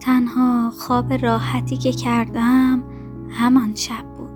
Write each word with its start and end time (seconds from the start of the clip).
تنها 0.00 0.70
خواب 0.70 1.12
راحتی 1.12 1.76
که 1.76 1.92
کردم 1.92 2.82
همان 3.30 3.74
شب 3.74 4.04
بود. 4.18 4.30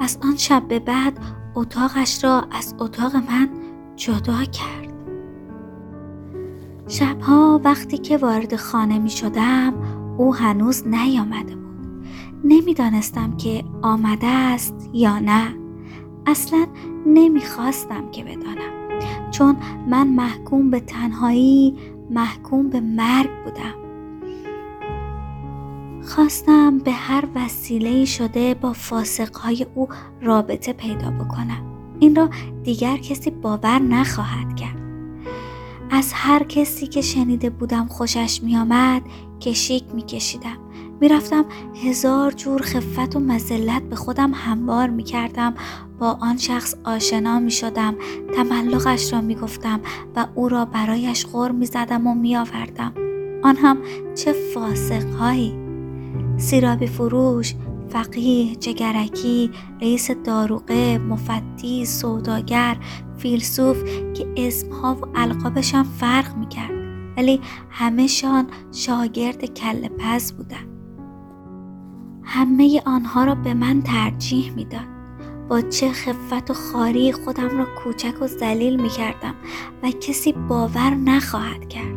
از 0.00 0.18
آن 0.22 0.36
شب 0.36 0.68
به 0.68 0.78
بعد 0.78 1.18
اتاقش 1.54 2.24
را 2.24 2.44
از 2.50 2.74
اتاق 2.78 3.16
من 3.16 3.48
جدا 3.96 4.44
کرد. 4.44 4.92
شبها 6.88 7.60
وقتی 7.64 7.98
که 7.98 8.16
وارد 8.16 8.56
خانه 8.56 8.98
می 8.98 9.10
شدم 9.10 9.74
او 10.18 10.34
هنوز 10.34 10.86
نیامده 10.86 11.56
بود. 11.56 12.06
نمی‌دانستم 12.44 13.36
که 13.36 13.64
آمده 13.82 14.26
است 14.26 14.90
یا 14.92 15.18
نه. 15.18 15.54
اصلا 16.26 16.66
نمی‌خواستم 17.06 18.10
که 18.10 18.24
بدانم. 18.24 19.00
چون 19.30 19.56
من 19.88 20.08
محکوم 20.08 20.70
به 20.70 20.80
تنهایی 20.80 21.76
محکوم 22.10 22.68
به 22.68 22.80
مرگ 22.80 23.30
بودم. 23.44 23.85
خواستم 26.16 26.78
به 26.78 26.92
هر 26.92 27.24
وسیله 27.34 28.04
شده 28.04 28.54
با 28.54 28.72
فاسقهای 28.72 29.66
او 29.74 29.88
رابطه 30.22 30.72
پیدا 30.72 31.10
بکنم. 31.10 31.62
این 32.00 32.16
را 32.16 32.30
دیگر 32.62 32.96
کسی 32.96 33.30
باور 33.30 33.78
نخواهد 33.78 34.56
کرد. 34.56 34.76
از 35.90 36.12
هر 36.14 36.42
کسی 36.42 36.86
که 36.86 37.00
شنیده 37.00 37.50
بودم 37.50 37.86
خوشش 37.86 38.42
میآمد 38.42 39.02
کشیک 39.40 39.84
میکشیدم. 39.94 40.58
می‌رفتم 41.00 41.44
هزار 41.84 42.30
جور 42.30 42.62
خفت 42.62 43.16
و 43.16 43.20
مزلت 43.20 43.82
به 43.82 43.96
خودم 43.96 44.32
هموار 44.34 44.90
می‌کردم. 44.90 45.54
با 45.98 46.18
آن 46.20 46.36
شخص 46.36 46.74
آشنا 46.84 47.38
می 47.38 47.50
شدم 47.50 47.94
تملقش 48.36 49.12
را 49.12 49.20
می 49.20 49.34
گفتم 49.34 49.80
و 50.16 50.26
او 50.34 50.48
را 50.48 50.64
برایش 50.64 51.26
غور 51.26 51.50
می 51.50 51.66
زدم 51.66 52.06
و 52.06 52.14
می 52.14 52.36
آوردم 52.36 52.92
آن 53.42 53.56
هم 53.56 53.78
چه 54.14 54.32
فاسق 54.54 55.04
هایی 56.14 56.38
سیرابی 56.38 56.86
فروش 56.86 57.54
فقیه 57.88 58.56
جگرکی 58.56 59.50
رئیس 59.80 60.10
داروغه 60.10 60.98
مفتی 60.98 61.84
سوداگر 61.84 62.76
فیلسوف 63.18 63.84
که 64.14 64.26
اسمها 64.36 64.94
و 64.94 65.06
القابشان 65.14 65.82
فرق 65.82 66.36
می‌کرد. 66.36 66.86
ولی 67.16 67.40
همهشان 67.70 68.46
شاگرد 68.72 69.44
کل 69.44 69.88
پز 69.88 70.32
بودند 70.32 70.68
همه 72.22 72.82
آنها 72.86 73.24
را 73.24 73.34
به 73.34 73.54
من 73.54 73.82
ترجیح 73.82 74.52
می‌داد. 74.52 74.96
با 75.48 75.60
چه 75.60 75.92
خفت 75.92 76.50
و 76.50 76.54
خاری 76.54 77.12
خودم 77.12 77.58
را 77.58 77.66
کوچک 77.84 78.22
و 78.22 78.26
ذلیل 78.26 78.82
می 78.82 78.88
کردم 78.88 79.34
و 79.82 79.90
کسی 79.90 80.32
باور 80.32 80.90
نخواهد 80.90 81.68
کرد. 81.68 81.96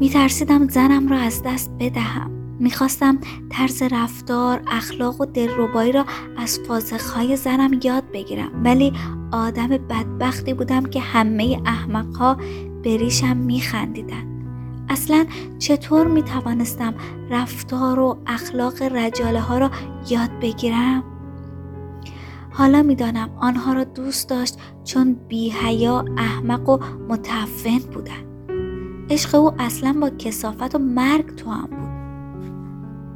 می 0.00 0.08
ترسیدم 0.08 0.68
زنم 0.68 1.08
را 1.08 1.18
از 1.18 1.42
دست 1.42 1.70
بدهم. 1.80 2.37
می‌خواستم 2.58 3.18
طرز 3.50 3.82
رفتار 3.82 4.62
اخلاق 4.66 5.20
و 5.20 5.24
دلربایی 5.24 5.92
را 5.92 6.04
از 6.36 6.60
فازخهای 6.68 7.36
زنم 7.36 7.80
یاد 7.84 8.04
بگیرم. 8.12 8.50
ولی 8.64 8.92
آدم 9.32 9.68
بدبختی 9.68 10.54
بودم 10.54 10.86
که 10.86 11.00
همه 11.00 11.62
احمقها 11.66 12.36
به 12.82 12.96
ریشم 12.96 13.36
میخندیدن. 13.36 14.38
اصلا 14.88 15.26
چطور 15.58 16.06
می 16.06 16.22
توانستم 16.22 16.94
رفتار 17.30 18.00
و 18.00 18.18
اخلاق 18.26 18.82
رجاله 18.82 19.40
ها 19.40 19.58
را 19.58 19.70
یاد 20.10 20.30
بگیرم؟ 20.42 21.04
حالا 22.50 22.82
می‌دانم 22.82 23.30
آنها 23.40 23.72
را 23.72 23.84
دوست 23.84 24.28
داشت 24.28 24.58
چون 24.84 25.16
بیهیا 25.28 26.04
احمق 26.16 26.68
و 26.68 26.78
متفن 27.08 27.78
بودند. 27.78 28.24
عشق 29.10 29.34
او 29.34 29.52
اصلا 29.58 29.96
با 30.00 30.10
کسافت 30.10 30.74
و 30.74 30.78
مرگ 30.78 31.34
تو 31.34 31.50
هم 31.50 31.66
بود. 31.66 31.87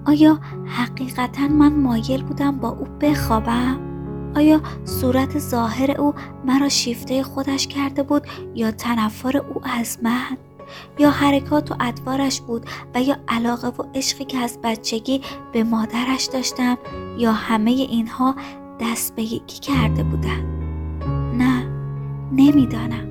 آیا 0.05 0.41
حقیقتا 0.67 1.49
من 1.49 1.73
مایل 1.73 2.23
بودم 2.23 2.59
با 2.59 2.69
او 2.69 2.87
بخوابم؟ 3.01 3.81
آیا 4.37 4.61
صورت 4.85 5.39
ظاهر 5.39 6.01
او 6.01 6.15
مرا 6.45 6.69
شیفته 6.69 7.23
خودش 7.23 7.67
کرده 7.67 8.03
بود 8.03 8.27
یا 8.55 8.71
تنفر 8.71 9.37
او 9.37 9.61
از 9.65 9.99
من؟ 10.03 10.37
یا 10.99 11.11
حرکات 11.11 11.71
و 11.71 11.75
ادوارش 11.81 12.41
بود 12.41 12.67
و 12.95 13.03
یا 13.03 13.17
علاقه 13.29 13.69
و 13.69 13.85
عشقی 13.95 14.25
که 14.25 14.39
از 14.39 14.59
بچگی 14.63 15.21
به 15.53 15.65
مادرش 15.65 16.25
داشتم 16.25 16.79
یا 17.19 17.33
همه 17.33 17.71
اینها 17.71 18.35
دست 18.81 19.17
به 19.17 19.23
یکی 19.23 19.61
کرده 19.61 20.03
بودن 20.03 20.45
نه 21.39 21.67
نمی‌دانم 22.33 23.09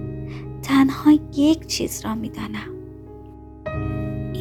تنها 0.62 1.12
یک 1.36 1.68
چیز 1.68 2.06
را 2.06 2.16
می‌دانم 2.16 2.81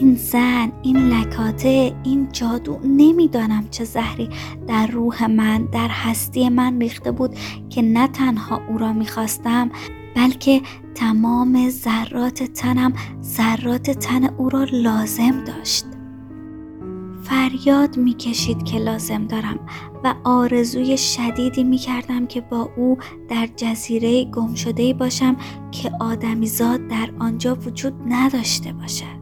این 0.00 0.14
زن 0.14 0.72
این 0.82 0.96
لکاته 0.96 1.92
این 2.04 2.28
جادو 2.32 2.80
نمی‌دانم 2.84 3.68
چه 3.70 3.84
زهری 3.84 4.28
در 4.66 4.86
روح 4.86 5.26
من 5.26 5.64
در 5.64 5.88
هستی 5.88 6.48
من 6.48 6.80
ریخته 6.80 7.12
بود 7.12 7.34
که 7.70 7.82
نه 7.82 8.08
تنها 8.08 8.60
او 8.68 8.78
را 8.78 8.92
می‌خواستم 8.92 9.70
بلکه 10.16 10.62
تمام 10.94 11.68
ذرات 11.68 12.42
تنم 12.42 12.92
ذرات 13.22 13.90
تن 13.90 14.24
او 14.24 14.48
را 14.48 14.64
لازم 14.72 15.44
داشت. 15.44 15.84
فریاد 17.22 17.96
می‌کشید 17.96 18.62
که 18.62 18.78
لازم 18.78 19.26
دارم 19.26 19.58
و 20.04 20.14
آرزوی 20.24 20.96
شدیدی 20.96 21.64
می‌کردم 21.64 22.26
که 22.26 22.40
با 22.40 22.70
او 22.76 22.98
در 23.28 23.48
جزیره 23.56 24.24
گم 24.24 24.54
شده 24.54 24.94
باشم 24.94 25.36
که 25.70 25.92
آدمیزاد 26.00 26.88
در 26.88 27.10
آنجا 27.18 27.54
وجود 27.54 27.94
نداشته 28.08 28.72
باشد. 28.72 29.19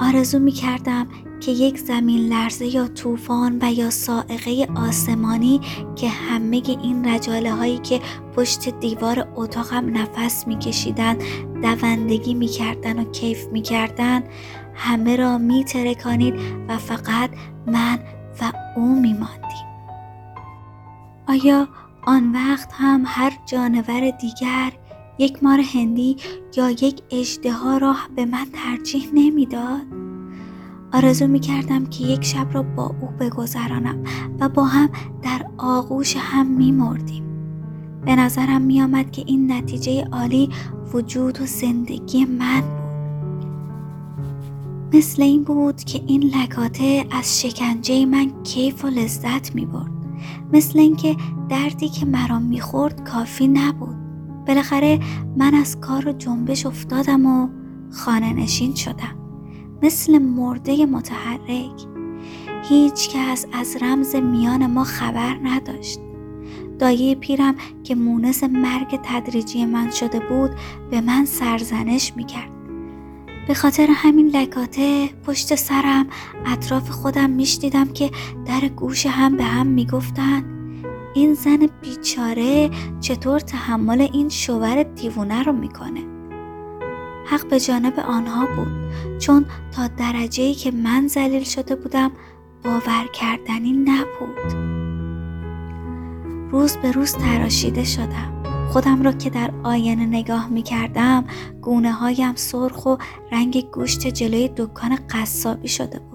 آرزو 0.00 0.38
می‌کردم 0.38 1.06
که 1.40 1.52
یک 1.52 1.78
زمین 1.78 2.28
لرزه 2.28 2.66
یا 2.66 2.88
طوفان 2.88 3.58
و 3.62 3.72
یا 3.72 3.90
سائقه 3.90 4.68
آسمانی 4.76 5.60
که 5.96 6.08
همه 6.08 6.62
این 6.66 7.08
رجاله 7.08 7.52
هایی 7.52 7.78
که 7.78 8.00
پشت 8.36 8.80
دیوار 8.80 9.28
اتاقم 9.36 9.98
نفس 9.98 10.46
میکشیدن 10.46 11.16
دوندگی 11.62 12.34
می‌کردن 12.34 12.98
و 12.98 13.10
کیف 13.10 13.46
می‌کردن 13.46 14.22
همه 14.74 15.16
را 15.16 15.38
میترکانید 15.38 16.34
و 16.68 16.78
فقط 16.78 17.30
من 17.66 17.98
و 18.40 18.52
او 18.76 19.00
میماندیم. 19.00 19.64
آیا 21.28 21.68
آن 22.06 22.32
وقت 22.32 22.72
هم 22.72 23.02
هر 23.06 23.32
جانور 23.46 24.10
دیگر 24.10 24.72
یک 25.18 25.44
مار 25.44 25.60
هندی 25.74 26.16
یا 26.56 26.70
یک 26.70 27.02
اجده 27.10 27.78
را 27.80 27.94
به 28.16 28.24
من 28.24 28.46
ترجیح 28.52 29.10
نمی‌داد؟ 29.14 29.82
آرزو 30.92 31.26
می 31.26 31.40
کردم 31.40 31.86
که 31.86 32.04
یک 32.04 32.24
شب 32.24 32.46
را 32.52 32.62
با 32.62 32.94
او 33.00 33.08
بگذرانم 33.20 34.04
و 34.40 34.48
با 34.48 34.64
هم 34.64 34.88
در 35.22 35.46
آغوش 35.58 36.16
هم 36.16 36.46
می 36.46 36.72
مردیم. 36.72 37.24
به 38.04 38.16
نظرم 38.16 38.62
می 38.62 38.82
آمد 38.82 39.10
که 39.10 39.24
این 39.26 39.52
نتیجه 39.52 40.04
عالی 40.12 40.48
وجود 40.92 41.40
و 41.40 41.46
زندگی 41.46 42.24
من 42.24 42.60
بود. 42.60 42.84
مثل 44.92 45.22
این 45.22 45.44
بود 45.44 45.84
که 45.84 46.02
این 46.06 46.22
لکاته 46.22 47.06
از 47.10 47.40
شکنجه 47.40 48.06
من 48.06 48.42
کیف 48.42 48.84
و 48.84 48.88
لذت 48.88 49.54
می 49.54 49.66
برد. 49.66 49.90
مثل 50.52 50.78
اینکه 50.78 51.16
دردی 51.48 51.88
که 51.88 52.06
مرا 52.06 52.38
می‌خورد 52.38 53.04
کافی 53.04 53.48
نبود. 53.48 54.03
بالاخره 54.46 55.00
من 55.36 55.54
از 55.54 55.80
کار 55.80 56.08
و 56.08 56.12
جنبش 56.12 56.66
افتادم 56.66 57.26
و 57.26 57.48
خانه 57.92 58.32
نشین 58.32 58.74
شدم. 58.74 59.18
مثل 59.82 60.18
مرده 60.18 60.86
متحرک. 60.86 61.86
هیچ 62.68 63.10
کس 63.10 63.46
از 63.52 63.76
رمز 63.80 64.16
میان 64.16 64.66
ما 64.66 64.84
خبر 64.84 65.36
نداشت. 65.44 65.98
دایه 66.78 67.14
پیرم 67.14 67.54
که 67.84 67.94
مونس 67.94 68.44
مرگ 68.44 69.00
تدریجی 69.02 69.66
من 69.66 69.90
شده 69.90 70.20
بود 70.20 70.50
به 70.90 71.00
من 71.00 71.24
سرزنش 71.24 72.12
می‌کرد. 72.16 72.50
به 73.48 73.54
خاطر 73.54 73.86
همین 73.90 74.26
لکاته 74.26 75.08
پشت 75.26 75.54
سرم 75.54 76.06
اطراف 76.46 76.90
خودم 76.90 77.30
میشنیدم 77.30 77.84
که 77.84 78.10
در 78.46 78.68
گوش 78.68 79.06
هم 79.06 79.36
به 79.36 79.44
هم 79.44 79.66
می‌گفتن 79.66 80.53
این 81.14 81.34
زن 81.34 81.68
بیچاره 81.82 82.70
چطور 83.00 83.40
تحمل 83.40 84.00
این 84.00 84.28
شوهر 84.28 84.82
دیوونه 84.82 85.42
رو 85.42 85.52
می‌کنه؟ 85.52 86.00
حق 87.26 87.48
به 87.48 87.60
جانب 87.60 88.00
آنها 88.00 88.46
بود 88.56 89.18
چون 89.18 89.46
تا 89.72 89.88
درجه 89.88 90.54
که 90.54 90.70
من 90.70 91.08
ذلیل 91.08 91.44
شده 91.44 91.74
بودم 91.74 92.10
باور 92.64 93.06
کردنی 93.12 93.72
نبود. 93.72 94.74
روز 96.52 96.76
به 96.76 96.92
روز 96.92 97.12
تراشیده 97.12 97.84
شدم. 97.84 98.42
خودم 98.68 99.02
را 99.02 99.12
که 99.12 99.30
در 99.30 99.50
آینه 99.64 100.06
نگاه 100.06 100.48
می 100.48 100.62
کردم 100.62 101.24
گونه 101.62 101.92
هایم 101.92 102.34
سرخ 102.34 102.86
و 102.86 102.96
رنگ 103.32 103.70
گوشت 103.72 104.06
جلوی 104.06 104.50
دکان 104.56 104.98
قصابی 105.10 105.68
شده 105.68 105.98
بود. 105.98 106.13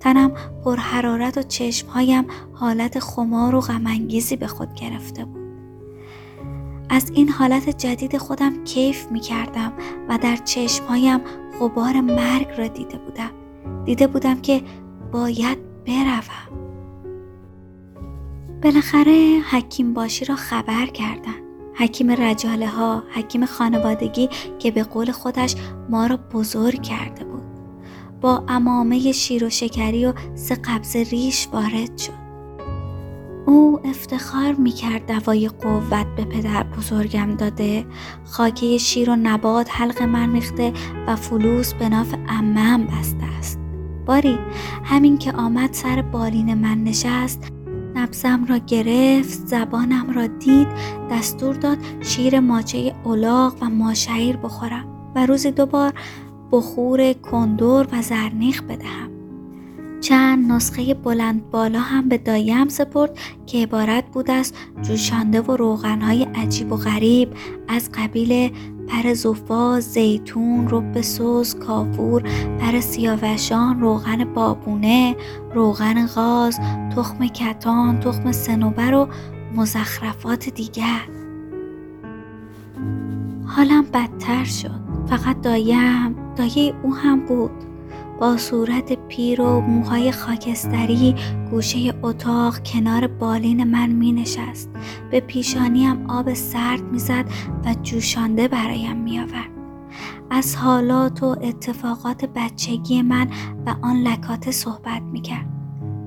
تنم 0.00 0.32
پر 0.64 0.76
حرارت 0.76 1.38
و 1.38 1.42
چشمهایم 1.42 2.24
حالت 2.52 2.98
خمار 2.98 3.54
و 3.54 3.60
غمانگیزی 3.60 4.36
به 4.36 4.46
خود 4.46 4.74
گرفته 4.74 5.24
بود. 5.24 5.48
از 6.90 7.10
این 7.14 7.28
حالت 7.28 7.78
جدید 7.78 8.18
خودم 8.18 8.64
کیف 8.64 9.06
می 9.10 9.20
کردم 9.20 9.72
و 10.08 10.18
در 10.18 10.36
چشمهایم 10.36 11.20
غبار 11.60 12.00
مرگ 12.00 12.48
را 12.58 12.66
دیده 12.66 12.98
بودم. 12.98 13.30
دیده 13.84 14.06
بودم 14.06 14.40
که 14.40 14.62
باید 15.12 15.58
بروم. 15.86 16.68
بالاخره 18.62 19.40
حکیم 19.50 19.94
باشی 19.94 20.24
را 20.24 20.36
خبر 20.36 20.86
کردن. 20.86 21.34
حکیم 21.74 22.10
رجاله 22.10 22.66
ها 22.66 23.02
حکیم 23.14 23.46
خانوادگی 23.46 24.28
که 24.58 24.70
به 24.70 24.84
قول 24.84 25.12
خودش 25.12 25.54
ما 25.90 26.06
را 26.06 26.16
بزرگ 26.16 26.82
کرده 26.82 27.24
بود. 27.24 27.42
با 28.20 28.44
امامه 28.48 29.12
شیر 29.12 29.44
و 29.44 29.50
شکری 29.50 30.06
و 30.06 30.12
سه 30.34 30.54
قبض 30.54 30.96
ریش 30.96 31.48
وارد 31.52 31.98
شد. 31.98 32.28
او 33.46 33.80
افتخار 33.84 34.52
می‌کرد 34.52 35.06
دوای 35.06 35.48
قوت 35.48 36.06
به 36.16 36.24
پدر 36.24 36.62
بزرگم 36.62 37.34
داده. 37.34 37.86
خاکه 38.24 38.78
شیر 38.78 39.10
و 39.10 39.16
نبات 39.16 39.68
حلق 39.70 40.02
من 40.02 40.32
ریخته 40.32 40.72
و 41.06 41.16
فلوس 41.16 41.74
به 41.74 41.88
ناف 41.88 42.14
امم 42.28 42.86
بسته 42.86 43.24
است. 43.38 43.58
باری 44.06 44.38
همین 44.84 45.18
که 45.18 45.32
آمد 45.32 45.72
سر 45.72 46.02
بالین 46.02 46.54
من 46.54 46.84
نشست 46.84 47.52
نبزم 47.94 48.44
را 48.48 48.58
گرفت 48.58 49.46
زبانم 49.46 50.10
را 50.10 50.26
دید 50.26 50.68
دستور 51.10 51.54
داد 51.54 51.78
شیر 52.00 52.40
ماچه 52.40 52.94
اولاغ 53.04 53.54
و 53.60 53.70
ماشعیر 53.70 54.36
بخورم. 54.36 54.98
و 55.14 55.26
روزی 55.26 55.50
دوبار 55.50 55.92
بخور 56.52 57.12
کندور 57.12 57.86
و 57.92 58.02
زرنیخ 58.02 58.62
بدهم. 58.62 59.10
چند 60.00 60.52
نسخه 60.52 60.94
بلند 60.94 61.50
بالا 61.50 61.80
هم 61.80 62.08
به 62.08 62.18
دایم 62.18 62.68
سپرد 62.68 63.18
که 63.46 63.58
عبارت 63.58 64.04
بود 64.12 64.30
از 64.30 64.52
جوشانده 64.82 65.40
و 65.40 65.56
روغنهای 65.56 66.22
عجیب 66.22 66.72
و 66.72 66.76
غریب 66.76 67.28
از 67.68 67.90
قبیل 67.94 68.52
پر 68.88 69.14
زوفا، 69.14 69.80
زیتون، 69.80 70.68
رب 70.70 71.00
سوز، 71.00 71.54
کافور، 71.54 72.22
پر 72.60 72.80
سیاوشان، 72.80 73.80
روغن 73.80 74.24
بابونه، 74.24 75.16
روغن 75.54 76.06
غاز، 76.06 76.60
تخم 76.96 77.26
کتان، 77.26 78.00
تخم 78.00 78.32
سنوبر 78.32 78.94
و 78.94 79.08
مزخرفات 79.56 80.48
دیگر. 80.48 81.08
حالم 83.46 83.82
بدتر 83.82 84.44
شد. 84.44 84.87
فقط 85.10 85.40
دایم 85.40 86.34
دایه 86.36 86.74
او 86.82 86.94
هم 86.94 87.26
بود 87.26 87.50
با 88.20 88.36
صورت 88.36 88.92
پیر 89.08 89.40
و 89.40 89.60
موهای 89.60 90.12
خاکستری 90.12 91.14
گوشه 91.50 91.94
اتاق 92.02 92.58
کنار 92.62 93.06
بالین 93.06 93.64
من 93.64 93.88
می 93.88 94.12
نشست 94.12 94.70
به 95.10 95.20
پیشانیم 95.20 96.10
آب 96.10 96.34
سرد 96.34 96.82
می‌زد 96.82 97.24
و 97.64 97.74
جوشانده 97.82 98.48
برایم 98.48 98.96
می 98.96 99.18
آورد. 99.18 99.50
از 100.30 100.56
حالات 100.56 101.22
و 101.22 101.36
اتفاقات 101.42 102.24
بچگی 102.24 103.02
من 103.02 103.28
و 103.66 103.74
آن 103.82 103.96
لکات 103.96 104.50
صحبت 104.50 105.02
می 105.02 105.20
کرد. 105.20 105.46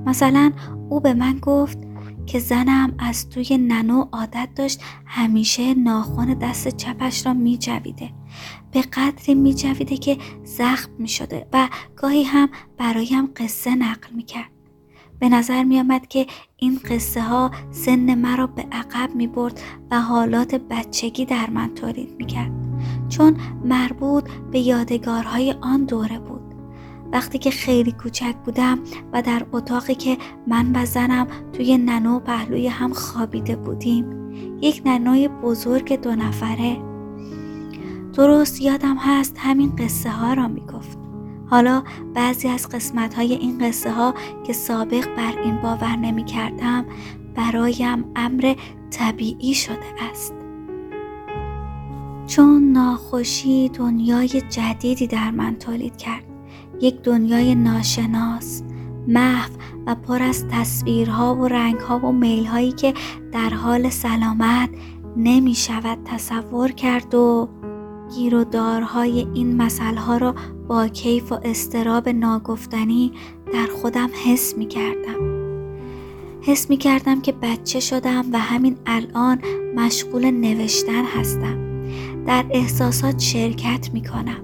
مثلا 0.06 0.52
او 0.90 1.00
به 1.00 1.14
من 1.14 1.40
گفت 1.42 1.78
که 2.26 2.40
زنم 2.40 2.94
از 3.00 3.30
توی 3.30 3.58
ننو 3.58 4.06
عادت 4.12 4.50
داشت 4.56 4.82
همیشه 5.06 5.74
ناخون 5.74 6.34
دست 6.34 6.68
چپش 6.68 7.26
را 7.26 7.34
می 7.34 7.58
جویده. 7.58 8.10
به 8.72 8.82
قدری 8.82 9.36
می 9.36 9.54
جویده 9.54 9.98
که 9.98 10.18
زخم 10.44 10.92
می 11.00 11.08
شده 11.08 11.48
و 11.54 11.70
گاهی 11.96 12.24
هم 12.24 12.50
برایم 12.78 13.30
قصه 13.36 13.76
نقل 13.76 14.08
می 14.16 14.24
کرد. 14.24 14.52
به 15.20 15.30
نظر 15.30 15.64
می 15.64 15.80
آمد 15.80 16.08
که 16.08 16.28
این 16.58 16.80
قصه 16.90 17.22
ها 17.22 17.52
سن 17.72 18.16
مرا 18.16 18.48
به 18.48 18.66
عقب 18.72 19.16
می 19.16 19.28
برد 19.28 19.62
و 19.92 20.02
حالات 20.02 20.56
بچگی 20.56 21.26
در 21.26 21.50
من 21.50 21.74
تولید 21.74 22.16
می 22.18 22.26
کرد. 22.26 22.52
چون 23.10 23.38
مربوط 23.66 24.30
به 24.52 24.60
یادگارهای 24.60 25.56
آن 25.62 25.86
دوره 25.86 26.20
بود. 26.20 26.42
وقتی 27.12 27.38
که 27.38 27.52
خیلی 27.52 27.92
کوچک 27.92 28.36
بودم 28.46 28.80
و 29.14 29.22
در 29.22 29.46
اتاقی 29.52 29.96
که 29.96 30.18
من 30.48 30.76
و 30.76 30.86
زنم 30.86 31.28
توی 31.54 31.78
ننو 31.78 32.20
پهلوی 32.20 32.68
هم 32.68 32.94
خوابیده 32.94 33.56
بودیم 33.56 34.32
یک 34.62 34.82
ننوی 34.86 35.28
بزرگ 35.28 36.02
دو 36.02 36.16
نفره 36.16 36.91
درست 38.14 38.62
یادم 38.62 38.98
هست 38.98 39.36
همین 39.40 39.76
قصه 39.76 40.10
ها 40.10 40.34
را 40.34 40.48
می 40.48 40.62
گفت. 40.62 40.98
حالا 41.50 41.84
بعضی 42.14 42.48
از 42.48 42.70
قسمت 42.70 43.14
های 43.14 43.34
این 43.34 43.58
قصه 43.58 43.92
ها 43.92 44.14
که 44.48 44.54
سابق 44.54 45.16
بر 45.16 45.42
این 45.44 45.62
باور 45.62 45.96
نمی 45.96 46.26
کردم 46.26 46.86
برایم 47.36 48.06
امر 48.16 48.56
طبیعی 48.92 49.54
شده 49.54 50.04
است. 50.12 50.34
چون 52.28 52.72
ناخوشی 52.72 53.70
دنیای 53.70 54.28
جدیدی 54.28 55.08
در 55.08 55.32
من 55.32 55.56
تولید 55.56 55.98
کرد. 55.98 56.24
یک 56.82 57.02
دنیای 57.02 57.56
ناشناس 57.56 58.64
محو 59.08 59.52
و 59.88 59.96
پر 59.96 60.24
از 60.24 60.48
تصویرها 60.48 61.36
و 61.36 61.48
رنگها 61.48 62.00
و 62.00 62.12
میلهایی 62.12 62.72
که 62.72 62.94
در 63.32 63.50
حال 63.50 63.90
سلامت 63.90 64.70
نمی 65.18 65.56
شود 65.56 65.98
تصور 66.06 66.72
کرد 66.72 67.16
و 67.16 67.50
گیر 68.16 68.36
و 68.36 68.44
دارهای 68.44 69.28
این 69.34 69.58
مسئله 69.58 70.18
را 70.18 70.36
با 70.68 70.88
کیف 70.88 71.32
و 71.32 71.40
استراب 71.44 72.10
ناگفتنی 72.10 73.12
در 73.54 73.68
خودم 73.82 74.10
حس 74.26 74.58
می 74.58 74.68
کردم. 74.68 75.32
حس 76.42 76.70
می 76.70 76.78
کردم 76.78 77.22
که 77.22 77.32
بچه 77.32 77.80
شدم 77.80 78.26
و 78.34 78.40
همین 78.40 78.78
الان 78.86 79.40
مشغول 79.76 80.32
نوشتن 80.32 81.04
هستم. 81.06 81.72
در 82.26 82.46
احساسات 82.52 83.20
شرکت 83.20 83.90
می 83.94 84.04
کنم. 84.04 84.42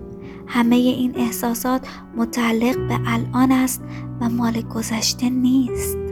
همه 0.47 0.75
این 0.75 1.13
احساسات 1.15 1.87
متعلق 2.17 2.87
به 2.87 2.99
الان 3.05 3.51
است 3.51 3.81
و 4.21 4.29
مال 4.29 4.61
گذشته 4.61 5.29
نیست 5.29 6.06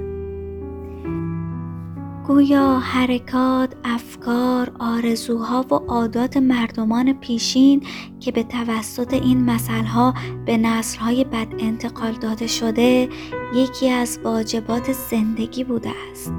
گویا 2.27 2.79
حرکات، 2.79 3.73
افکار، 3.83 4.71
آرزوها 4.79 5.65
و 5.71 5.73
عادات 5.73 6.37
مردمان 6.37 7.13
پیشین 7.13 7.83
که 8.19 8.31
به 8.31 8.43
توسط 8.43 9.13
این 9.13 9.45
مسئله 9.45 10.13
به 10.45 10.57
نسلهای 10.57 11.23
بد 11.23 11.47
انتقال 11.59 12.11
داده 12.11 12.47
شده 12.47 13.09
یکی 13.55 13.89
از 13.89 14.19
واجبات 14.23 14.91
زندگی 14.91 15.63
بوده 15.63 15.91
است. 16.11 16.33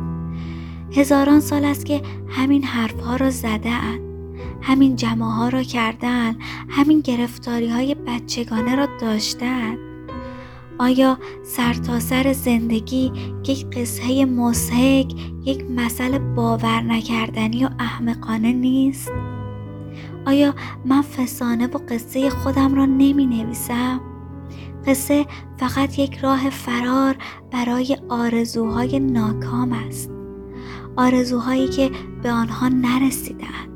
هزاران 0.93 1.41
سال 1.41 1.65
است 1.65 1.87
که 1.87 2.03
همین 2.29 2.65
حرفها 2.65 3.17
را 3.17 3.31
زده 3.31 3.71
اند. 3.71 4.01
همین 4.63 4.97
جمع 4.97 5.25
ها 5.25 5.49
را 5.49 5.63
کردن 5.63 6.37
همین 6.69 7.01
گرفتاری 7.01 7.69
های 7.69 7.95
بچگانه 7.95 8.77
را 8.77 8.87
داشتن 9.01 9.96
آیا 10.79 11.19
سرتاسر 11.43 12.23
سر 12.23 12.33
زندگی 12.33 13.13
یک 13.47 13.67
قصه 13.67 14.25
مسحک 14.25 15.15
یک 15.45 15.65
مسئله 15.71 16.19
باور 16.19 16.81
نکردنی 16.81 17.65
و 17.65 17.69
احمقانه 17.79 18.53
نیست؟ 18.53 19.13
آیا 20.27 20.55
من 20.85 21.03
فسانه 21.03 21.67
و 21.67 21.79
قصه 21.89 22.31
خودم 22.31 22.75
را 22.75 22.87
نمی 22.87 23.27
نویسم؟ 23.27 24.01
قصه 24.87 25.27
فقط 25.57 25.99
یک 25.99 26.19
راه 26.19 26.51
فرار 26.51 27.17
برای 27.53 27.97
آرزوهای 28.09 29.01
ناکام 29.01 29.73
است 29.73 30.11
آرزوهایی 30.97 31.69
که 31.69 31.91
به 32.23 32.33
آنها 32.33 32.69
نرسیدند 32.69 33.76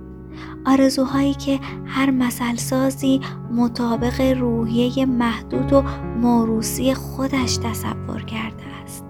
آرزوهایی 0.67 1.35
که 1.35 1.61
هر 1.87 2.11
مسل 2.11 2.57
سازی 2.57 3.21
مطابق 3.53 4.21
روحیه 4.21 5.07
محدود 5.07 5.73
و 5.73 5.83
موروسی 6.21 6.95
خودش 6.95 7.57
تصور 7.57 8.23
کرده 8.23 8.65
است. 8.85 9.05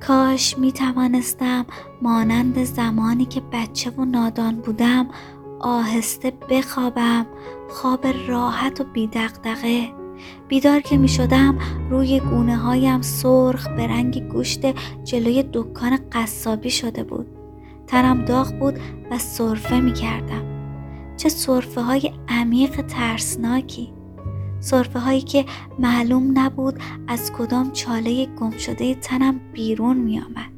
کاش 0.00 0.58
می 0.58 0.72
توانستم 0.72 1.66
مانند 2.02 2.64
زمانی 2.64 3.24
که 3.24 3.42
بچه 3.52 3.90
و 3.90 4.04
نادان 4.04 4.56
بودم 4.56 5.08
آهسته 5.60 6.32
بخوابم 6.50 7.26
خواب 7.68 8.06
راحت 8.28 8.80
و 8.80 8.84
بیدقدقه 8.84 9.88
بیدار 10.48 10.80
که 10.80 10.96
می 10.96 11.08
شدم 11.08 11.58
روی 11.90 12.20
گونه 12.20 12.56
هایم 12.56 13.02
سرخ 13.02 13.68
به 13.68 13.86
رنگ 13.86 14.28
گوشت 14.28 14.60
جلوی 15.04 15.44
دکان 15.52 15.98
قصابی 16.12 16.70
شده 16.70 17.04
بود. 17.04 17.37
تنم 17.88 18.24
داغ 18.24 18.58
بود 18.58 18.78
و 19.10 19.18
صرفه 19.18 19.80
می 19.80 19.92
کردم. 19.92 20.42
چه 21.16 21.28
صرفه 21.28 21.80
های 21.80 22.12
عمیق 22.28 22.80
ترسناکی 22.86 23.92
صرفه 24.60 24.98
هایی 24.98 25.20
که 25.20 25.44
معلوم 25.78 26.38
نبود 26.38 26.78
از 27.08 27.32
کدام 27.32 27.72
چاله 27.72 28.26
گم 28.26 28.50
شده 28.50 28.94
تنم 28.94 29.40
بیرون 29.52 29.96
می 29.96 30.20
آمد. 30.20 30.52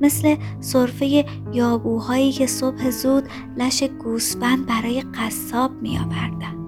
مثل 0.00 0.36
صرفه 0.60 1.24
یابوهایی 1.52 2.32
که 2.32 2.46
صبح 2.46 2.90
زود 2.90 3.28
لش 3.56 3.82
گوسفند 3.82 4.66
برای 4.66 5.00
قصاب 5.00 5.82
می 5.82 5.98
آوردن. 5.98 6.58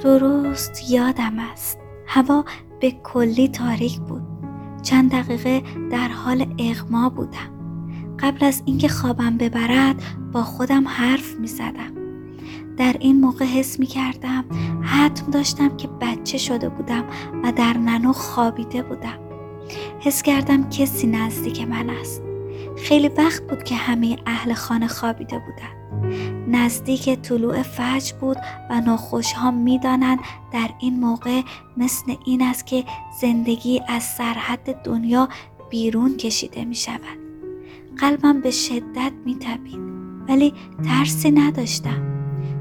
درست 0.00 0.90
یادم 0.90 1.38
است 1.38 1.78
هوا 2.06 2.44
به 2.80 2.90
کلی 2.90 3.48
تاریک 3.48 4.00
بود 4.00 4.22
چند 4.82 5.12
دقیقه 5.12 5.62
در 5.90 6.08
حال 6.08 6.54
اغما 6.58 7.08
بودم 7.08 7.53
قبل 8.20 8.44
از 8.46 8.62
اینکه 8.64 8.88
خوابم 8.88 9.36
ببرد 9.36 10.02
با 10.32 10.42
خودم 10.42 10.88
حرف 10.88 11.34
می 11.34 11.46
زدم. 11.46 11.94
در 12.76 12.96
این 13.00 13.20
موقع 13.20 13.44
حس 13.44 13.80
می 13.80 13.86
کردم 13.86 14.44
حتم 14.82 15.30
داشتم 15.30 15.76
که 15.76 15.88
بچه 16.00 16.38
شده 16.38 16.68
بودم 16.68 17.04
و 17.44 17.52
در 17.52 17.72
ننو 17.78 18.12
خوابیده 18.12 18.82
بودم. 18.82 19.18
حس 20.00 20.22
کردم 20.22 20.70
کسی 20.70 21.06
نزدیک 21.06 21.60
من 21.60 21.90
است. 21.90 22.22
خیلی 22.76 23.08
وقت 23.08 23.42
بود 23.42 23.64
که 23.64 23.74
همه 23.74 24.16
اهل 24.26 24.54
خانه 24.54 24.88
خوابیده 24.88 25.38
بودند. 25.38 25.84
نزدیک 26.48 27.10
طلوع 27.10 27.62
فجر 27.62 28.16
بود 28.20 28.36
و 28.70 28.80
نخوش 28.80 29.32
ها 29.32 29.50
می 29.50 29.78
دانند 29.78 30.18
در 30.52 30.70
این 30.80 31.00
موقع 31.00 31.42
مثل 31.76 32.14
این 32.26 32.42
است 32.42 32.66
که 32.66 32.84
زندگی 33.20 33.80
از 33.88 34.02
سرحد 34.02 34.82
دنیا 34.82 35.28
بیرون 35.70 36.16
کشیده 36.16 36.64
می 36.64 36.74
شود 36.74 37.23
قلبم 37.98 38.40
به 38.40 38.50
شدت 38.50 39.12
می 39.24 39.34
تبید 39.34 39.80
ولی 40.28 40.54
ترسی 40.84 41.30
نداشتم. 41.30 42.14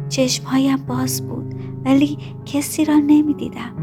چشمهایم 0.09 0.77
باز 0.77 1.27
بود 1.27 1.55
ولی 1.85 2.17
کسی 2.45 2.85
را 2.85 2.95
نمی 2.95 3.33
دیدم 3.33 3.73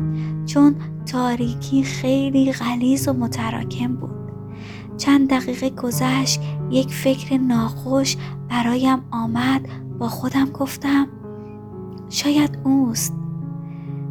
چون 0.46 0.74
تاریکی 1.06 1.82
خیلی 1.82 2.52
غلیظ 2.52 3.08
و 3.08 3.12
متراکم 3.12 3.96
بود. 3.96 4.10
چند 4.96 5.30
دقیقه 5.30 5.70
گذشت 5.70 6.40
یک 6.70 6.88
فکر 6.94 7.38
ناخوش 7.38 8.16
برایم 8.48 8.98
آمد. 9.10 9.68
با 9.98 10.08
خودم 10.08 10.50
گفتم 10.50 11.08
شاید 12.08 12.58
اوست. 12.64 13.14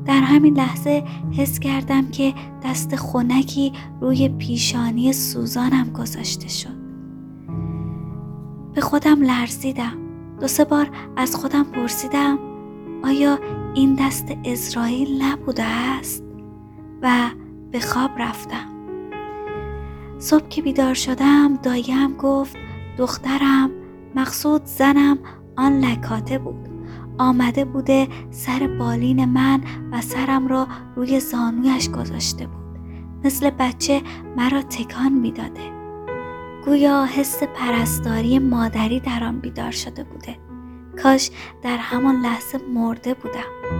در 0.05 0.22
همین 0.22 0.58
لحظه 0.58 1.03
حس 1.31 1.60
کردم 1.60 2.08
که 2.08 2.34
دست 2.63 2.96
خونکی 2.96 3.74
روی 4.01 4.29
پیشانی 4.29 5.13
سوزانم 5.13 5.89
گذاشته 5.93 6.48
شد. 6.48 6.79
به 8.80 8.86
خودم 8.86 9.22
لرزیدم. 9.22 9.98
دو 10.42 10.48
سه 10.48 10.66
بار 10.66 10.90
از 11.18 11.36
خودم 11.36 11.64
پرسیدم 11.64 12.40
آیا 13.04 13.40
این 13.74 13.96
دست 13.96 14.26
اسرائیل 14.46 15.24
نبوده 15.24 15.64
است؟ 15.64 16.24
و 17.02 17.30
به 17.72 17.80
خواب 17.80 18.12
رفتم. 18.18 18.66
صبح 20.20 20.48
که 20.48 20.62
بیدار 20.62 20.94
شدم 20.94 21.56
دایم 21.64 22.14
گفت 22.18 22.56
دخترم 22.98 23.70
مقصود 24.16 24.66
زنم 24.66 25.18
آن 25.58 25.80
لکاته 25.80 26.38
بود. 26.38 26.70
آمده 27.18 27.66
بوده 27.66 28.08
سر 28.32 28.68
بالین 28.80 29.26
من 29.26 29.62
و 29.92 30.02
سرم 30.02 30.48
را 30.48 30.68
روی 30.96 31.20
زانویش 31.20 31.90
گذاشته 31.90 32.48
بود. 32.48 32.80
مثل 33.24 33.50
بچه 33.50 34.02
مرا 34.38 34.62
تکان 34.62 35.14
می‌داده. 35.14 35.79
گویا 36.66 37.06
حس 37.06 37.44
پرستاری 37.44 38.39
مادری 38.39 39.00
در 39.00 39.24
آن 39.24 39.39
بیدار 39.39 39.72
شده 39.72 40.04
بوده. 40.04 40.38
کاش 41.04 41.32
در 41.62 41.78
همان 41.78 42.16
لحظه 42.22 42.60
مرده 42.74 43.13
بودم. 43.13 43.80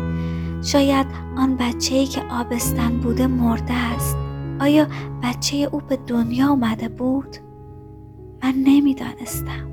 شاید 0.62 1.08
آن 1.38 1.56
بچه 1.56 1.96
ای 1.96 2.06
که 2.06 2.22
آبستن 2.22 2.98
بوده 2.98 3.28
مرده 3.28 3.74
است. 3.74 4.18
آیا 4.60 4.88
بچه 5.24 5.70
او 5.72 5.80
به 5.80 5.96
دنیا 6.08 6.50
آمده 6.50 6.90
بود؟ 6.90 7.38
من 8.44 8.54
نمی‌دانستم. 8.66 9.70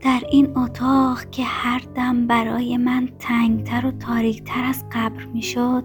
در 0.00 0.22
این 0.30 0.58
اتاق 0.58 1.30
که 1.30 1.44
هر 1.44 1.82
دم 1.94 2.26
برای 2.26 2.76
من 2.76 3.08
تنگتر 3.18 3.86
و 3.86 3.90
تاریکتر 3.90 4.64
از 4.64 4.84
قبر 4.92 5.24
می‌شد 5.24 5.84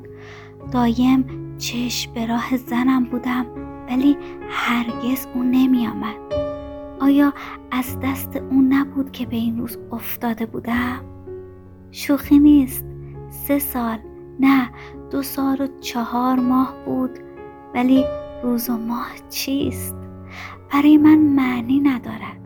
دایم 0.71 1.25
چشم 1.57 2.13
به 2.13 2.25
راه 2.25 2.57
زنم 2.57 3.03
بودم. 3.03 3.45
ولی 3.89 4.17
هرگز 4.49 5.27
او 5.33 5.43
نمی 5.43 5.87
آمد. 5.87 6.15
آیا 6.99 7.33
از 7.71 7.99
دست 8.03 8.35
او 8.35 8.61
نبود 8.61 9.11
که 9.11 9.25
به 9.25 9.35
این 9.35 9.57
روز 9.57 9.77
افتاده 9.91 10.45
بودم؟ 10.45 10.99
شوخی 11.91 12.39
نیست 12.39 12.85
سه 13.29 13.59
سال 13.59 13.99
نه 14.39 14.69
دو 15.11 15.21
سال 15.21 15.61
و 15.61 15.67
چهار 15.81 16.39
ماه 16.39 16.73
بود 16.85 17.19
ولی 17.75 18.05
روز 18.43 18.69
و 18.69 18.77
ماه 18.77 19.11
چیست؟ 19.29 19.95
برای 20.73 20.97
من 20.97 21.17
معنی 21.17 21.79
ندارد 21.79 22.39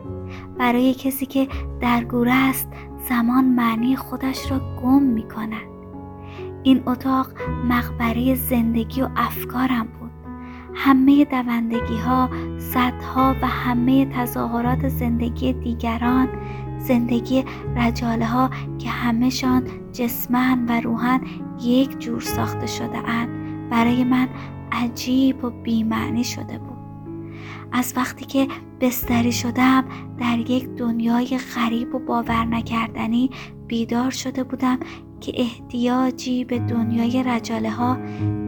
برای 0.58 0.94
کسی 0.94 1.26
که 1.26 1.48
در 1.80 2.04
گوره 2.04 2.34
است 2.34 2.68
زمان 3.08 3.44
معنی 3.44 3.96
خودش 3.96 4.50
را 4.50 4.60
گم 4.82 5.02
می 5.02 5.28
کند 5.28 5.74
این 6.62 6.82
اتاق 6.86 7.26
مقبره 7.68 8.34
زندگی 8.34 9.02
و 9.02 9.08
افکارم 9.16 9.88
بود 10.00 10.03
همه 10.74 11.24
دوندگی 11.24 11.96
ها، 11.96 12.30
صدها 12.58 13.36
و 13.42 13.46
همه 13.46 14.06
تظاهرات 14.06 14.88
زندگی 14.88 15.52
دیگران 15.52 16.28
زندگی 16.78 17.44
رجاله 17.76 18.26
ها 18.26 18.50
که 18.78 18.90
همهشان 18.90 19.62
جسمن 19.92 20.66
و 20.68 20.80
روحن 20.80 21.20
یک 21.62 21.98
جور 21.98 22.20
ساخته 22.20 22.66
شده 22.66 22.98
اند 23.08 23.28
برای 23.70 24.04
من 24.04 24.28
عجیب 24.72 25.44
و 25.44 25.50
بیمعنی 25.50 26.24
شده 26.24 26.58
بود. 26.58 26.74
از 27.72 27.92
وقتی 27.96 28.24
که 28.24 28.48
بستری 28.80 29.32
شدم 29.32 29.84
در 30.18 30.38
یک 30.38 30.68
دنیای 30.68 31.38
غریب 31.56 31.94
و 31.94 31.98
باور 31.98 32.44
نکردنی 32.44 33.30
بیدار 33.66 34.10
شده 34.10 34.44
بودم 34.44 34.78
که 35.20 35.32
احتیاجی 35.34 36.44
به 36.44 36.58
دنیای 36.58 37.22
رجاله 37.22 37.70
ها 37.70 37.96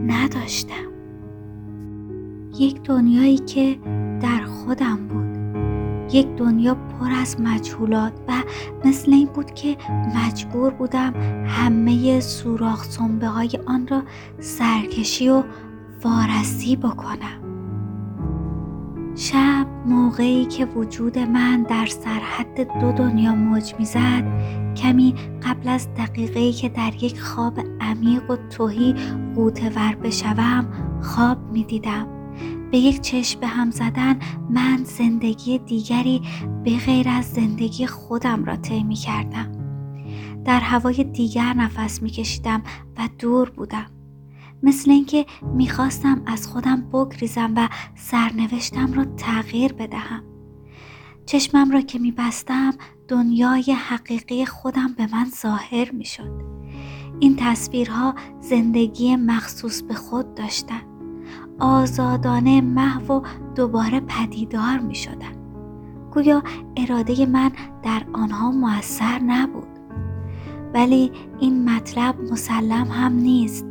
نداشتم. 0.07 0.96
یک 2.59 2.83
دنیایی 2.83 3.37
که 3.37 3.77
در 4.21 4.45
خودم 4.45 5.07
بود. 5.07 5.27
یک 6.13 6.27
دنیا 6.27 6.75
پر 6.75 7.11
از 7.21 7.41
مجهولات 7.41 8.13
و 8.27 8.31
مثل 8.85 9.13
این 9.13 9.27
بود 9.27 9.53
که 9.53 9.77
مجبور 10.15 10.73
بودم 10.73 11.13
همه 11.47 12.19
سوراخ 12.19 12.83
سنبه 12.83 13.27
های 13.27 13.49
آن 13.65 13.87
را 13.87 14.03
سرکشی 14.39 15.29
و 15.29 15.43
وارسی 16.03 16.75
بکنم. 16.75 17.41
شب 19.15 19.67
موقعی 19.85 20.45
که 20.45 20.65
وجود 20.65 21.19
من 21.19 21.63
در 21.63 21.85
سرحد 21.85 22.79
دو 22.81 22.91
دنیا 22.91 23.35
موج 23.35 23.73
می‌زد 23.79 24.23
کمی 24.75 25.15
قبل 25.43 25.69
از 25.69 25.87
دقیقه 25.97 26.51
که 26.51 26.69
در 26.69 27.03
یک 27.03 27.21
خواب 27.21 27.59
عمیق 27.81 28.31
و 28.31 28.35
توهی 28.49 28.95
قوتور 29.35 29.95
بشوم 30.03 30.67
خواب 31.01 31.37
می‌دیدم. 31.51 32.16
به 32.71 32.77
یک 32.77 33.01
چشم 33.01 33.39
به 33.39 33.47
هم 33.47 33.71
زدن 33.71 34.19
من 34.49 34.83
زندگی 34.83 35.59
دیگری 35.59 36.21
به 36.63 36.77
غیر 36.77 37.09
از 37.09 37.25
زندگی 37.25 37.87
خودم 37.87 38.45
را 38.45 38.55
طی 38.55 38.83
می 38.83 38.95
کردم. 38.95 39.51
در 40.45 40.59
هوای 40.59 41.03
دیگر 41.03 41.53
نفس 41.53 42.01
می 42.01 42.09
کشیدم 42.09 42.63
و 42.97 43.09
دور 43.19 43.49
بودم. 43.49 43.85
مثل 44.63 44.91
اینکه 44.91 45.25
می‌خواستم 45.53 46.21
از 46.25 46.47
خودم 46.47 46.81
بگریزم 46.81 47.53
و 47.55 47.69
سرنوشتم 47.95 48.93
را 48.93 49.05
تغییر 49.05 49.73
بدهم. 49.73 50.23
چشمم 51.25 51.71
را 51.71 51.81
که 51.81 51.99
میبستم 51.99 52.73
دنیای 53.07 53.71
حقیقی 53.71 54.45
خودم 54.45 54.93
به 54.97 55.07
من 55.11 55.25
ظاهر 55.41 55.91
می‌شد. 55.91 56.41
این 57.19 57.35
تصویرها 57.39 58.15
زندگی 58.41 59.15
مخصوص 59.15 59.81
به 59.81 59.93
خود 59.93 60.35
داشتند. 60.35 60.96
آزادانه 61.59 62.61
محو 62.61 63.13
و 63.13 63.21
دوباره 63.55 63.99
پدیدار 63.99 64.77
می 64.77 64.95
شدن. 64.95 65.37
گویا 66.11 66.43
اراده 66.77 67.25
من 67.25 67.51
در 67.83 68.03
آنها 68.13 68.51
موثر 68.51 69.19
نبود 69.19 69.67
ولی 70.73 71.11
این 71.39 71.69
مطلب 71.69 72.15
مسلم 72.31 72.87
هم 72.91 73.13
نیست 73.13 73.65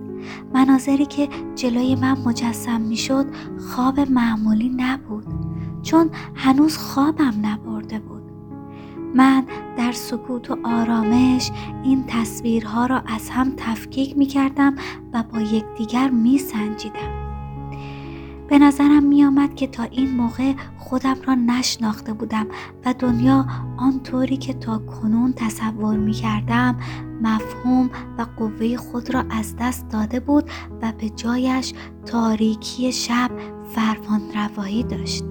مناظری 0.55 1.07
که 1.07 1.29
جلوی 1.55 1.95
من 1.95 2.19
مجسم 2.25 2.81
می 2.81 2.97
شد 2.97 3.27
خواب 3.59 4.01
معمولی 4.01 4.69
نبود 4.69 5.27
چون 5.83 6.11
هنوز 6.35 6.79
خوابم 6.79 7.35
نبرده 7.43 7.99
بود 7.99 8.23
من 9.15 9.45
در 9.77 9.93
سکوت 9.93 10.51
و 10.51 10.57
آرامش 10.65 11.51
این 11.85 12.05
تصویرها 12.07 12.87
را 12.87 12.99
از 13.07 13.31
هم 13.31 13.53
تفکیک 13.57 14.19
می 14.19 14.27
کردم 14.27 14.75
و 15.13 15.23
با 15.23 15.41
یکدیگر 15.41 16.11
می 16.11 16.39
سنجیدم. 16.39 17.16
به 18.49 18.59
نظرم 18.59 19.03
می 19.03 19.25
آمد 19.25 19.55
که 19.55 19.67
تا 19.67 19.83
این 19.83 20.11
موقع 20.17 20.53
خودم 20.79 21.17
را 21.27 21.35
نشناخته 21.35 22.13
بودم 22.13 22.47
و 22.85 22.95
دنیا 22.99 23.47
آنطوری 23.77 24.37
که 24.37 24.53
تا 24.53 24.79
کنون 24.79 25.33
تصور 25.33 25.97
می 25.97 26.13
کردم 26.13 26.77
مفهوم 27.23 27.91
و 28.19 28.27
قوه 28.37 28.77
خود 28.77 29.15
را 29.15 29.25
از 29.31 29.57
دست 29.57 29.89
داده 29.89 30.21
بود 30.21 30.51
و 30.83 30.93
به 31.01 31.11
جایش 31.11 31.73
تاریکی 32.07 32.93
شب 32.93 33.31
فرمان 33.75 34.23
روایی 34.35 34.83
داشت. 34.83 35.25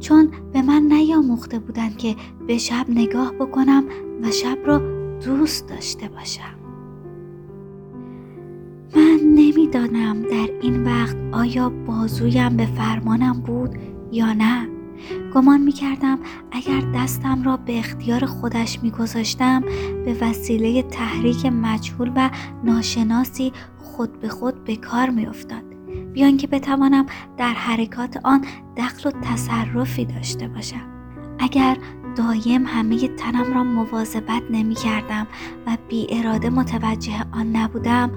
چون 0.00 0.30
به 0.52 0.62
من 0.62 0.82
نیاموخته 0.82 1.58
بودند 1.58 1.96
که 1.96 2.16
به 2.46 2.58
شب 2.58 2.86
نگاه 2.88 3.32
بکنم 3.32 3.84
و 4.22 4.30
شب 4.30 4.58
را 4.66 4.78
دوست 5.24 5.68
داشته 5.68 6.08
باشم. 6.08 6.59
نمی‌دانم 9.34 10.22
در 10.22 10.48
این 10.62 10.84
وقت 10.84 11.16
آیا 11.32 11.68
بازویم 11.68 12.56
به 12.56 12.66
فرمانم 12.66 13.40
بود 13.40 13.78
یا 14.12 14.32
نه 14.32 14.68
گمان 15.34 15.60
می 15.60 15.72
کردم 15.72 16.18
اگر 16.52 16.80
دستم 16.94 17.42
را 17.42 17.56
به 17.56 17.78
اختیار 17.78 18.26
خودش 18.26 18.82
می 18.82 18.90
گذاشتم 18.90 19.60
به 20.04 20.16
وسیله 20.20 20.82
تحریک 20.82 21.46
مجهول 21.46 22.12
و 22.16 22.30
ناشناسی 22.64 23.52
خود 23.82 24.20
به 24.20 24.28
خود 24.28 24.64
به 24.64 24.76
کار 24.76 25.10
می 25.10 25.26
افتاد. 25.26 25.62
بیان 26.12 26.36
که 26.36 26.46
بتوانم 26.46 27.06
در 27.36 27.52
حرکات 27.52 28.20
آن 28.24 28.44
دخل 28.76 29.08
و 29.08 29.12
تصرفی 29.22 30.04
داشته 30.04 30.48
باشم. 30.48 30.86
اگر 31.38 31.76
دایم 32.16 32.66
همه 32.66 33.08
تنم 33.08 33.54
را 33.54 33.64
مواظبت 33.64 34.42
نمی 34.50 34.74
کردم 34.74 35.26
و 35.66 35.76
بی 35.88 36.06
اراده 36.10 36.50
متوجه 36.50 37.24
آن 37.32 37.56
نبودم 37.56 38.10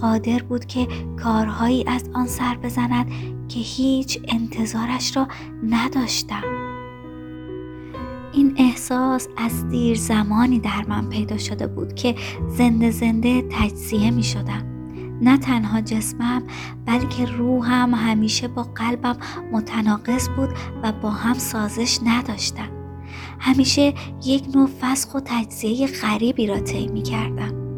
قادر 0.00 0.42
بود 0.42 0.64
که 0.64 0.88
کارهایی 1.22 1.84
از 1.86 2.04
آن 2.14 2.26
سر 2.26 2.56
بزند 2.56 3.06
که 3.48 3.60
هیچ 3.60 4.20
انتظارش 4.28 5.16
را 5.16 5.28
نداشتم. 5.62 6.42
این 8.32 8.54
احساس 8.58 9.28
از 9.36 9.68
دیر 9.68 9.96
زمانی 9.96 10.58
در 10.58 10.84
من 10.88 11.08
پیدا 11.08 11.38
شده 11.38 11.66
بود 11.66 11.94
که 11.94 12.14
زنده 12.48 12.90
زنده 12.90 13.42
تجزیه 13.50 14.10
می 14.10 14.22
شدم. 14.22 14.66
نه 15.22 15.38
تنها 15.38 15.80
جسمم 15.80 16.42
بلکه 16.86 17.24
روحم 17.24 17.94
همیشه 17.94 18.48
با 18.48 18.62
قلبم 18.62 19.16
متناقض 19.52 20.28
بود 20.28 20.48
و 20.82 20.92
با 20.92 21.10
هم 21.10 21.34
سازش 21.34 21.98
نداشتم. 22.06 22.68
همیشه 23.38 23.94
یک 24.24 24.44
نوع 24.54 24.68
فسخ 24.80 25.14
و 25.14 25.20
تجزیه 25.24 25.86
غریبی 25.86 26.46
را 26.46 26.60
طی 26.60 26.88
می 26.88 27.02
کردم. 27.02 27.69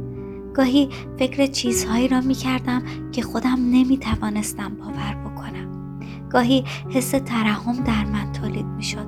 گاهی 0.55 0.89
فکر 1.19 1.47
چیزهایی 1.47 2.09
را 2.09 2.21
می 2.21 2.35
کردم 2.35 2.83
که 3.13 3.23
خودم 3.23 3.57
نمی 3.71 3.99
توانستم 3.99 4.75
باور 4.75 5.15
بکنم. 5.15 5.73
گاهی 6.31 6.65
حس 6.91 7.11
ترحم 7.11 7.85
در 7.85 8.05
من 8.05 8.33
تولید 8.33 8.67
می 8.67 8.83
شد 8.83 9.07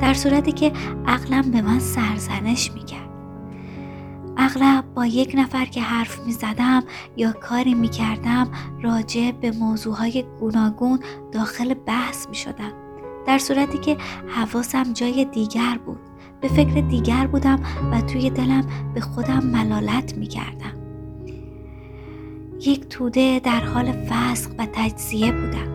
در 0.00 0.14
صورتی 0.14 0.52
که 0.52 0.72
عقلم 1.06 1.50
به 1.50 1.62
من 1.62 1.78
سرزنش 1.78 2.72
می 2.72 2.84
کرد 2.84 3.08
اغلب 4.36 4.84
با 4.94 5.06
یک 5.06 5.34
نفر 5.38 5.64
که 5.64 5.82
حرف 5.82 6.20
می 6.26 6.32
زدم 6.32 6.82
یا 7.16 7.32
کاری 7.32 7.74
می 7.74 7.88
کردم 7.88 8.50
راجع 8.82 9.30
به 9.30 9.50
موضوعهای 9.50 10.24
گوناگون 10.40 11.00
داخل 11.32 11.74
بحث 11.74 12.28
می 12.28 12.34
شدم 12.34 12.72
در 13.26 13.38
صورتی 13.38 13.78
که 13.78 13.96
حواسم 14.28 14.92
جای 14.92 15.24
دیگر 15.24 15.78
بود 15.86 16.00
به 16.40 16.48
فکر 16.48 16.80
دیگر 16.80 17.26
بودم 17.26 17.60
و 17.92 18.00
توی 18.00 18.30
دلم 18.30 18.66
به 18.94 19.00
خودم 19.00 19.46
ملالت 19.46 20.16
می 20.16 20.26
کردم 20.26 20.83
یک 22.66 22.88
توده 22.88 23.40
در 23.44 23.60
حال 23.60 23.92
فسق 23.92 24.50
و 24.58 24.66
تجزیه 24.72 25.32
بودم. 25.32 25.74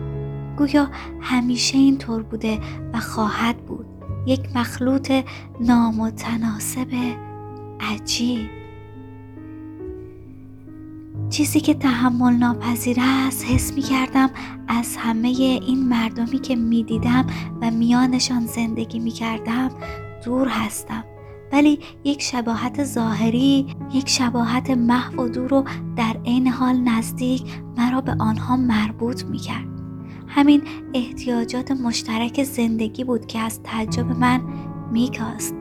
گویا 0.56 0.90
همیشه 1.20 1.78
اینطور 1.78 2.22
بوده 2.22 2.60
و 2.92 3.00
خواهد 3.00 3.56
بود. 3.56 3.86
یک 4.26 4.40
مخلوط 4.56 5.12
نامتناسب 5.60 6.88
عجیب. 7.80 8.50
چیزی 11.30 11.60
که 11.60 11.74
تحمل 11.74 12.32
ناپذیر 12.32 12.96
است 13.00 13.44
حس 13.44 13.72
می 13.72 13.82
کردم 13.82 14.30
از 14.68 14.96
همه 14.96 15.28
این 15.28 15.88
مردمی 15.88 16.38
که 16.38 16.56
می 16.56 16.82
دیدم 16.82 17.26
و 17.62 17.70
میانشان 17.70 18.46
زندگی 18.46 18.98
می 18.98 19.10
کردم 19.10 19.70
دور 20.24 20.48
هستم. 20.48 21.04
ولی 21.52 21.78
یک 22.04 22.22
شباهت 22.22 22.84
ظاهری 22.84 23.66
یک 23.92 24.08
شباهت 24.08 24.70
محو 24.70 25.22
و 25.22 25.28
دور 25.28 25.54
و 25.54 25.64
در 25.96 26.16
عین 26.26 26.46
حال 26.48 26.76
نزدیک 26.76 27.42
مرا 27.76 28.00
به 28.00 28.16
آنها 28.18 28.56
مربوط 28.56 29.24
می 29.24 29.38
کرد. 29.38 29.70
همین 30.28 30.62
احتیاجات 30.94 31.70
مشترک 31.70 32.42
زندگی 32.42 33.04
بود 33.04 33.26
که 33.26 33.38
از 33.38 33.62
تعجب 33.62 34.06
من 34.06 34.40
میکاست 34.92 35.54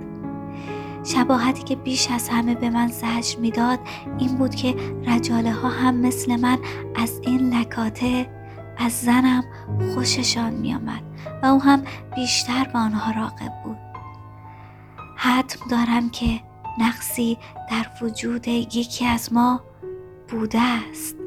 شباهتی 1.04 1.64
که 1.64 1.76
بیش 1.76 2.12
از 2.12 2.30
همه 2.30 2.56
به 2.56 2.70
من 2.70 2.88
زجر 2.88 3.40
می‌داد 3.40 3.80
این 4.20 4.38
بود 4.38 4.56
که 4.56 4.76
رجاله 5.08 5.52
ها 5.52 5.70
هم 5.70 5.96
مثل 5.96 6.36
من 6.36 6.58
از 6.96 7.20
این 7.24 7.54
لکاته 7.54 8.30
از 8.78 8.92
زنم 8.92 9.44
خوششان 9.94 10.54
میآمد 10.54 11.02
و 11.44 11.46
او 11.46 11.62
هم 11.62 11.84
بیشتر 12.16 12.64
به 12.74 12.80
آنها 12.80 13.12
راقب 13.22 13.54
بود 13.64 13.89
حتم 15.22 15.68
دارم 15.70 16.10
که 16.10 16.42
نقصی 16.80 17.38
در 17.70 17.88
وجود 18.02 18.48
یکی 18.48 19.06
از 19.06 19.34
ما 19.34 19.62
بوده 20.30 20.62
است. 20.62 21.19